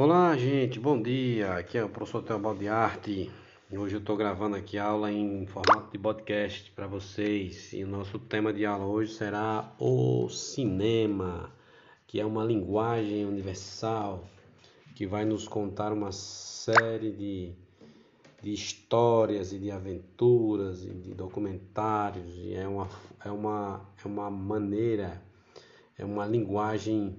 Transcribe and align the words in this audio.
Olá, 0.00 0.36
gente, 0.36 0.78
bom 0.78 1.02
dia. 1.02 1.54
Aqui 1.54 1.76
é 1.76 1.84
o 1.84 1.88
professor 1.88 2.22
Teobaldo 2.22 2.60
de 2.60 2.68
Arte. 2.68 3.28
Hoje 3.68 3.96
eu 3.96 3.98
estou 3.98 4.16
gravando 4.16 4.54
aqui 4.54 4.78
aula 4.78 5.10
em 5.10 5.44
formato 5.44 5.90
de 5.90 5.98
podcast 5.98 6.70
para 6.70 6.86
vocês. 6.86 7.72
E 7.72 7.82
o 7.82 7.88
nosso 7.88 8.16
tema 8.16 8.52
de 8.52 8.64
aula 8.64 8.86
hoje 8.86 9.12
será 9.14 9.74
o 9.76 10.28
cinema, 10.28 11.52
que 12.06 12.20
é 12.20 12.24
uma 12.24 12.44
linguagem 12.44 13.26
universal 13.26 14.22
que 14.94 15.04
vai 15.04 15.24
nos 15.24 15.48
contar 15.48 15.92
uma 15.92 16.12
série 16.12 17.10
de, 17.10 17.52
de 18.40 18.52
histórias 18.52 19.52
e 19.52 19.58
de 19.58 19.72
aventuras 19.72 20.84
e 20.84 20.90
de 20.90 21.12
documentários. 21.12 22.36
E 22.36 22.54
é 22.54 22.68
uma, 22.68 22.88
é 23.24 23.32
uma, 23.32 23.80
é 24.00 24.06
uma 24.06 24.30
maneira, 24.30 25.20
é 25.98 26.04
uma 26.04 26.24
linguagem 26.24 27.18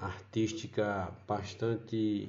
artística 0.00 1.12
bastante 1.26 2.28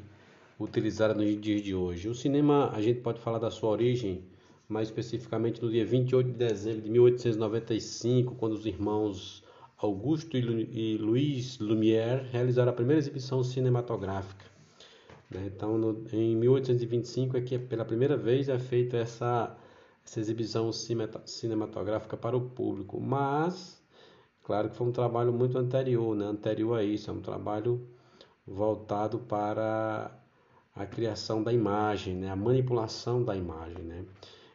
utilizada 0.60 1.14
nos 1.14 1.40
dias 1.40 1.62
de 1.62 1.76
hoje. 1.76 2.08
O 2.08 2.16
cinema, 2.16 2.70
a 2.74 2.82
gente 2.82 3.02
pode 3.02 3.20
falar 3.20 3.40
da 3.40 3.52
sua 3.52 3.70
origem, 3.70 4.24
mais 4.68 4.88
especificamente 4.88 5.62
no 5.62 5.70
dia 5.70 5.86
28 5.86 6.28
de 6.28 6.34
dezembro 6.34 6.82
de 6.82 6.90
1895, 6.90 8.36
quando 8.36 8.54
os 8.54 8.66
irmãos 8.66 9.44
Augusto 9.78 10.38
e 10.38 10.98
Luiz 10.98 11.60
Lumière 11.60 12.28
realizaram 12.32 12.72
a 12.72 12.76
primeira 12.76 13.00
exibição 13.00 13.44
cinematográfica. 13.44 14.46
Né? 15.30 15.52
Então, 15.54 15.78
em 16.14 16.36
1825 16.36 17.38
é 17.38 17.42
que 17.42 17.60
pela 17.60 17.84
primeira 17.84 18.16
vez 18.16 18.48
é 18.48 18.58
feita 18.58 18.98
essa, 18.98 19.56
essa 20.06 20.20
exibição 20.20 20.72
cinematográfica 20.72 22.16
para 22.16 22.38
o 22.38 22.42
público, 22.42 23.00
mas 23.02 23.84
Claro 24.46 24.70
que 24.70 24.76
foi 24.76 24.86
um 24.86 24.92
trabalho 24.92 25.34
muito 25.34 25.58
anterior, 25.58 26.16
né? 26.16 26.26
anterior 26.26 26.78
a 26.78 26.84
isso, 26.84 27.10
é 27.10 27.14
um 27.14 27.20
trabalho 27.20 27.82
voltado 28.46 29.18
para 29.18 30.12
a 30.76 30.86
criação 30.86 31.42
da 31.42 31.52
imagem, 31.52 32.16
né? 32.16 32.30
a 32.30 32.36
manipulação 32.36 33.24
da 33.24 33.36
imagem. 33.36 33.84
Né? 33.84 34.06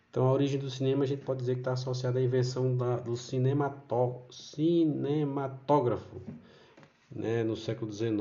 Então, 0.09 0.29
a 0.29 0.33
origem 0.33 0.61
do 0.61 0.71
cinema 0.71 1.03
a 1.03 1.07
gente 1.09 1.25
pode 1.25 1.41
dizer 1.41 1.55
que 1.55 1.63
está 1.63 1.73
associada 1.73 2.21
à 2.21 2.23
invenção 2.23 2.77
da, 2.77 2.99
do 2.99 3.17
cinemató 3.17 4.25
cinematógrafo 4.31 6.21
né? 7.11 7.43
no 7.43 7.57
século 7.57 7.93
XIX, 7.93 8.13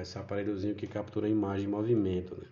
esse 0.00 0.18
aparelhozinho 0.18 0.74
que 0.74 0.86
captura 0.86 1.26
a 1.26 1.30
imagem 1.30 1.66
em 1.66 1.70
movimento. 1.70 2.34
Né? 2.34 2.46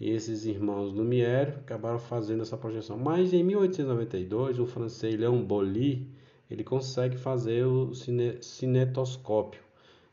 E 0.00 0.10
esses 0.10 0.46
irmãos 0.46 0.92
Lumière 0.92 1.58
acabaram 1.60 2.00
fazendo 2.00 2.42
essa 2.42 2.56
projeção. 2.56 2.98
Mas 2.98 3.32
em 3.32 3.44
1892, 3.44 4.58
o 4.58 4.66
francês 4.66 5.16
Léon 5.16 5.44
Bolly 5.44 6.18
ele 6.50 6.64
consegue 6.64 7.16
fazer 7.16 7.64
o 7.66 7.94
cine, 7.94 8.42
cinetoscópio 8.42 9.62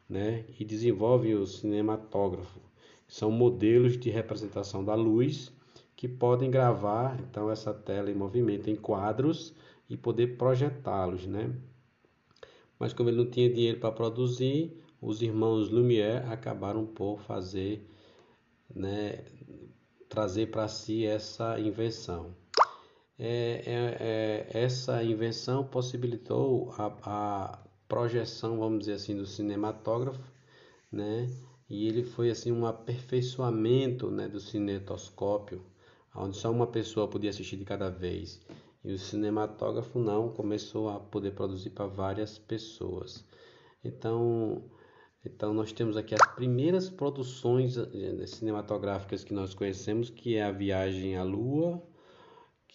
né? 0.10 0.46
e 0.60 0.66
desenvolve 0.66 1.34
o 1.34 1.46
cinematógrafo. 1.46 2.60
São 3.08 3.32
modelos 3.32 3.98
de 3.98 4.10
representação 4.10 4.84
da 4.84 4.96
luz 4.96 5.52
que 5.96 6.08
podem 6.08 6.52
gravar 6.52 7.20
então 7.22 7.50
essa 7.50 7.74
tela 7.74 8.12
em 8.12 8.16
movimento 8.16 8.70
em 8.70 8.76
quadros 8.76 9.54
e 9.90 9.96
poder 9.96 10.38
projetá-los, 10.38 11.26
né? 11.26 11.56
Mas 12.78 12.92
como 12.92 13.10
ele 13.10 13.18
não 13.18 13.30
tinha 13.30 13.50
dinheiro 13.50 13.80
para 13.80 13.92
produzir, 13.92 14.78
os 15.02 15.22
irmãos 15.22 15.70
Lumière 15.70 16.26
acabaram 16.28 16.86
por 16.86 17.22
fazer, 17.22 17.88
né, 18.74 19.24
trazer 20.10 20.48
para 20.48 20.68
si 20.68 21.06
essa 21.06 21.58
invenção 21.60 22.36
é, 23.18 23.64
é, 23.66 24.52
é, 24.56 24.64
essa 24.64 25.02
invenção 25.04 25.64
possibilitou 25.66 26.74
a, 26.78 26.94
a, 27.04 27.60
projeção, 27.88 28.58
vamos 28.60 28.80
dizer 28.80 28.94
assim, 28.94 29.16
do 29.16 29.26
cinematógrafo, 29.26 30.22
né? 30.92 31.30
E 31.70 31.88
ele 31.88 32.04
foi 32.04 32.30
assim 32.30 32.52
um 32.52 32.66
aperfeiçoamento, 32.66 34.10
né, 34.12 34.28
do 34.28 34.40
cinetoscópio, 34.40 35.64
onde 36.16 36.38
só 36.38 36.52
uma 36.52 36.68
pessoa 36.68 37.08
podia 37.08 37.30
assistir 37.30 37.58
de 37.58 37.66
cada 37.66 37.90
vez. 37.90 38.42
E 38.84 38.94
o 38.94 39.00
cinematógrafo 39.00 39.98
não 40.00 40.30
começou 40.30 40.90
a 40.90 41.00
poder 41.00 41.32
produzir 41.32 41.72
para 41.72 41.88
várias 41.88 42.38
pessoas. 42.38 43.26
Então, 43.84 44.64
então 45.26 45.54
nós 45.54 45.72
temos 45.72 45.98
aqui 45.98 46.14
as 46.14 46.36
primeiras 46.36 46.90
produções 46.90 47.78
eh, 47.78 48.28
cinematográficas 48.28 49.24
que 49.24 49.34
nós 49.34 49.54
conhecemos, 49.54 50.10
que 50.10 50.36
é 50.36 50.44
a 50.44 50.52
Viagem 50.52 51.18
à 51.18 51.24
Lua, 51.24 51.82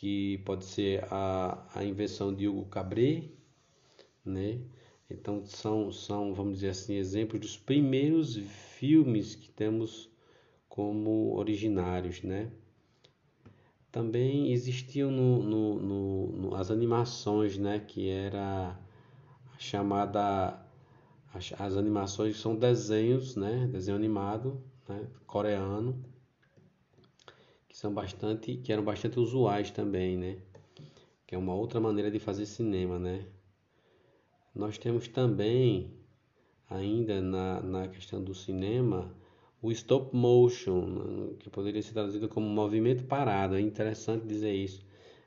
que 0.01 0.39
pode 0.47 0.65
ser 0.65 1.05
a, 1.13 1.63
a 1.75 1.85
invenção 1.85 2.35
de 2.35 2.49
Hugo 2.49 2.65
Cabret, 2.65 3.35
né? 4.25 4.59
Então 5.11 5.45
são, 5.45 5.93
são, 5.93 6.33
vamos 6.33 6.55
dizer 6.55 6.71
assim, 6.71 6.95
exemplos 6.95 7.39
dos 7.39 7.59
primeiros 7.59 8.37
filmes 8.79 9.35
que 9.35 9.51
temos 9.51 10.11
como 10.71 11.37
originários, 11.37 12.23
né? 12.23 12.51
Também 13.93 14.51
existiam 14.51 15.11
no, 15.11 15.43
no, 15.43 15.81
no, 15.83 16.27
no 16.29 16.55
as 16.55 16.71
animações, 16.71 17.59
né? 17.59 17.79
Que 17.79 18.09
era 18.09 18.81
chamada 19.59 20.65
as, 21.35 21.53
as 21.59 21.77
animações 21.77 22.41
são 22.41 22.57
desenhos, 22.57 23.37
né? 23.37 23.69
Desenho 23.71 23.99
animado, 23.99 24.65
né? 24.89 25.07
Coreano 25.27 26.03
são 27.81 27.95
bastante, 27.95 28.59
que 28.59 28.75
eram 28.75 28.85
bastante 28.85 29.19
usuais 29.19 29.71
também, 29.71 30.15
né? 30.15 30.37
Que 31.27 31.35
é 31.35 31.39
uma 31.39 31.55
outra 31.55 31.81
maneira 31.81 32.11
de 32.11 32.19
fazer 32.19 32.45
cinema, 32.45 32.99
né? 32.99 33.25
Nós 34.55 34.77
temos 34.77 35.09
também, 35.09 35.91
ainda 36.69 37.23
na, 37.23 37.63
na 37.63 37.89
questão 37.89 38.23
do 38.23 38.35
cinema, 38.35 39.17
o 39.63 39.73
stop 39.73 40.15
motion, 40.15 41.37
que 41.39 41.49
poderia 41.49 41.81
ser 41.81 41.95
traduzido 41.95 42.29
como 42.29 42.47
movimento 42.47 43.05
parado. 43.05 43.55
É 43.55 43.61
interessante 43.63 44.27
dizer 44.27 44.53
isso. 44.53 44.85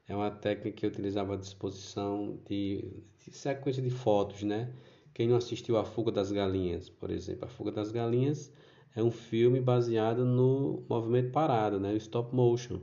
É 0.08 0.16
uma 0.16 0.30
técnica 0.30 0.78
que 0.78 0.86
utilizava 0.86 1.34
a 1.34 1.38
disposição 1.38 2.40
de, 2.48 2.88
de 3.18 3.36
sequência 3.36 3.82
de 3.82 3.90
fotos, 3.90 4.44
né? 4.44 4.72
Quem 5.12 5.28
não 5.28 5.38
assistiu 5.38 5.76
a 5.76 5.84
Fuga 5.84 6.12
das 6.12 6.32
Galinhas, 6.32 6.88
por 6.88 7.10
exemplo, 7.10 7.46
a 7.46 7.48
Fuga 7.48 7.72
das 7.72 7.92
Galinhas 7.92 8.54
é 8.96 9.04
um 9.04 9.12
filme 9.12 9.60
baseado 9.60 10.26
no 10.26 10.84
movimento 10.88 11.32
parado, 11.32 11.80
né? 11.80 11.94
O 11.94 11.98
stop 11.98 12.34
motion. 12.36 12.80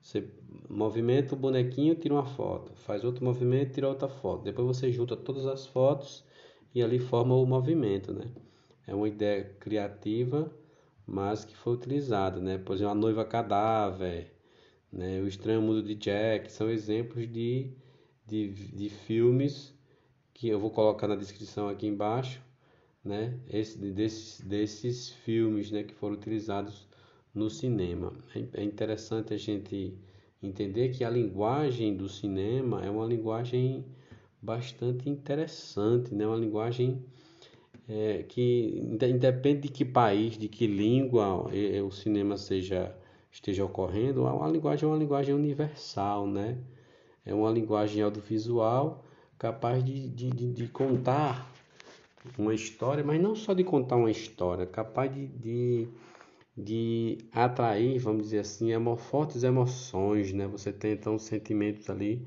Você 0.00 0.28
movimenta 0.68 1.34
o 1.34 1.38
bonequinho, 1.38 1.94
tira 1.94 2.14
uma 2.14 2.24
foto, 2.24 2.72
faz 2.74 3.04
outro 3.04 3.24
movimento, 3.24 3.74
tira 3.74 3.88
outra 3.88 4.08
foto. 4.08 4.42
Depois 4.42 4.66
você 4.66 4.90
junta 4.90 5.16
todas 5.16 5.46
as 5.46 5.66
fotos 5.66 6.24
e 6.74 6.82
ali 6.82 6.98
forma 6.98 7.36
o 7.36 7.46
movimento, 7.46 8.12
né? 8.12 8.26
É 8.86 8.94
uma 8.94 9.08
ideia 9.08 9.44
criativa, 9.60 10.52
mas 11.06 11.44
que 11.44 11.56
foi 11.56 11.74
utilizada, 11.74 12.40
né? 12.40 12.58
Por 12.58 12.74
exemplo, 12.74 12.92
a 12.92 12.94
noiva 12.94 13.24
cadáver, 13.24 14.32
né? 14.92 15.20
O 15.20 15.28
estranho 15.28 15.62
mundo 15.62 15.82
de 15.82 15.94
Jack 15.94 16.50
são 16.50 16.68
exemplos 16.68 17.30
de, 17.30 17.70
de, 18.26 18.48
de 18.48 18.88
filmes 18.88 19.72
que 20.34 20.48
eu 20.48 20.58
vou 20.58 20.70
colocar 20.70 21.06
na 21.06 21.14
descrição 21.14 21.68
aqui 21.68 21.86
embaixo 21.86 22.42
né, 23.04 23.38
esse, 23.48 23.78
desses, 23.78 24.40
desses 24.40 25.10
filmes 25.10 25.70
né, 25.70 25.82
que 25.82 25.94
foram 25.94 26.14
utilizados 26.14 26.86
no 27.34 27.50
cinema. 27.50 28.12
É, 28.34 28.60
é 28.60 28.64
interessante 28.64 29.34
a 29.34 29.36
gente 29.36 29.94
entender 30.42 30.90
que 30.90 31.04
a 31.04 31.10
linguagem 31.10 31.96
do 31.96 32.08
cinema 32.08 32.84
é 32.84 32.90
uma 32.90 33.06
linguagem 33.06 33.84
bastante 34.40 35.08
interessante, 35.08 36.14
né? 36.14 36.26
uma 36.26 36.36
linguagem 36.36 37.04
é, 37.88 38.24
que 38.24 38.80
independe 39.02 39.62
de 39.62 39.68
que 39.68 39.84
país, 39.84 40.36
de 40.36 40.48
que 40.48 40.66
língua 40.66 41.48
o 41.84 41.90
cinema 41.90 42.36
seja 42.36 42.94
esteja 43.30 43.64
ocorrendo, 43.64 44.26
a 44.26 44.46
linguagem 44.48 44.84
é 44.84 44.92
uma 44.92 44.98
linguagem 44.98 45.34
universal, 45.34 46.26
né? 46.26 46.58
É 47.24 47.32
uma 47.32 47.50
linguagem 47.50 48.02
audiovisual 48.02 49.02
capaz 49.38 49.82
de, 49.82 50.06
de, 50.08 50.30
de 50.30 50.68
contar 50.68 51.51
uma 52.38 52.54
história, 52.54 53.04
mas 53.04 53.20
não 53.20 53.34
só 53.34 53.52
de 53.52 53.64
contar 53.64 53.96
uma 53.96 54.10
história, 54.10 54.66
capaz 54.66 55.12
de, 55.12 55.26
de, 55.28 55.88
de 56.56 57.18
atrair, 57.32 57.98
vamos 57.98 58.24
dizer 58.24 58.40
assim, 58.40 58.68
fortes 58.96 59.42
emoções, 59.42 60.32
né? 60.32 60.46
Você 60.46 60.72
tem 60.72 60.92
então 60.92 61.18
sentimentos 61.18 61.88
ali 61.90 62.26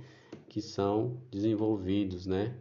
que 0.50 0.62
são 0.62 1.18
desenvolvidos, 1.32 2.26
né? 2.26 2.56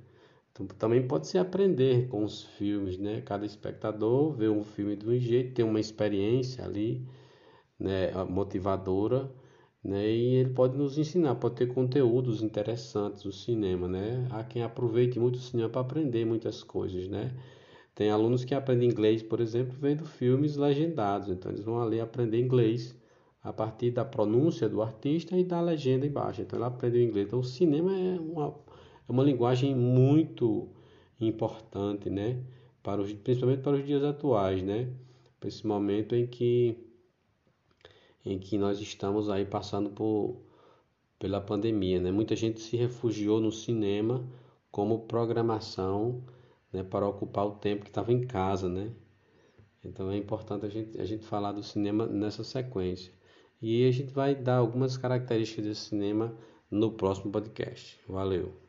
Então, 0.52 0.66
também 0.66 1.06
pode 1.06 1.26
se 1.26 1.36
aprender 1.36 2.08
com 2.08 2.24
os 2.24 2.44
filmes, 2.44 2.98
né? 2.98 3.20
Cada 3.22 3.44
espectador 3.44 4.32
vê 4.34 4.48
um 4.48 4.62
filme 4.62 4.96
de 4.96 5.08
um 5.08 5.18
jeito, 5.18 5.54
tem 5.54 5.64
uma 5.64 5.80
experiência 5.80 6.64
ali, 6.64 7.04
né, 7.78 8.12
motivadora 8.28 9.30
né? 9.84 10.08
E 10.08 10.34
ele 10.36 10.50
pode 10.50 10.76
nos 10.76 10.98
ensinar, 10.98 11.34
pode 11.36 11.56
ter 11.56 11.66
conteúdos 11.66 12.42
interessantes 12.42 13.22
do 13.22 13.32
cinema, 13.32 13.86
né? 13.88 14.26
Há 14.30 14.42
quem 14.44 14.62
aproveite 14.62 15.18
muito 15.20 15.36
o 15.36 15.40
cinema 15.40 15.68
para 15.68 15.82
aprender 15.82 16.24
muitas 16.24 16.62
coisas, 16.62 17.08
né? 17.08 17.34
Tem 17.94 18.10
alunos 18.10 18.44
que 18.44 18.54
aprendem 18.54 18.90
inglês, 18.90 19.22
por 19.22 19.40
exemplo, 19.40 19.76
vendo 19.78 20.04
filmes 20.04 20.56
legendados, 20.56 21.28
então 21.28 21.52
eles 21.52 21.64
vão 21.64 21.80
ali 21.80 22.00
aprender 22.00 22.40
inglês 22.40 22.96
a 23.42 23.52
partir 23.52 23.90
da 23.90 24.04
pronúncia 24.04 24.68
do 24.68 24.82
artista 24.82 25.36
e 25.36 25.44
da 25.44 25.60
legenda 25.60 26.06
embaixo. 26.06 26.42
Então 26.42 26.58
ele 26.58 26.66
aprende 26.66 27.02
inglês. 27.02 27.26
Então 27.28 27.40
o 27.40 27.44
cinema 27.44 27.92
é 27.92 28.18
uma, 28.18 28.54
é 29.08 29.12
uma 29.12 29.22
linguagem 29.22 29.74
muito 29.74 30.68
importante, 31.20 32.10
né? 32.10 32.42
Para 32.82 33.00
os, 33.02 33.12
principalmente 33.12 33.62
para 33.62 33.76
os 33.76 33.86
dias 33.86 34.02
atuais, 34.02 34.62
né? 34.62 34.88
para 35.44 35.48
esse 35.48 35.66
momento 35.66 36.14
em 36.14 36.26
que 36.26 36.74
em 38.24 38.38
que 38.38 38.56
nós 38.58 38.80
estamos 38.80 39.28
aí 39.28 39.44
passando 39.44 39.90
por 39.90 40.40
pela 41.18 41.40
pandemia, 41.40 42.00
né? 42.00 42.10
Muita 42.10 42.36
gente 42.36 42.60
se 42.60 42.76
refugiou 42.76 43.40
no 43.40 43.50
cinema 43.50 44.26
como 44.70 45.06
programação, 45.06 46.22
né, 46.72 46.82
para 46.82 47.08
ocupar 47.08 47.46
o 47.46 47.52
tempo 47.52 47.84
que 47.84 47.90
estava 47.90 48.12
em 48.12 48.26
casa, 48.26 48.68
né? 48.68 48.90
Então 49.84 50.10
é 50.10 50.16
importante 50.16 50.66
a 50.66 50.68
gente, 50.68 51.00
a 51.00 51.04
gente 51.04 51.24
falar 51.24 51.52
do 51.52 51.62
cinema 51.62 52.06
nessa 52.06 52.42
sequência. 52.42 53.12
E 53.62 53.86
a 53.86 53.90
gente 53.90 54.12
vai 54.12 54.34
dar 54.34 54.56
algumas 54.56 54.96
características 54.96 55.64
desse 55.64 55.80
cinema 55.88 56.36
no 56.70 56.92
próximo 56.92 57.30
podcast. 57.30 57.98
Valeu! 58.08 58.63